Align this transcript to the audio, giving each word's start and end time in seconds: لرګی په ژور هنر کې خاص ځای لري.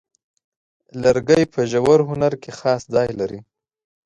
لرګی 1.03 1.43
په 1.53 1.61
ژور 1.71 1.99
هنر 2.09 2.33
کې 2.41 2.51
خاص 2.59 2.81
ځای 2.93 3.09
لري. 3.19 3.39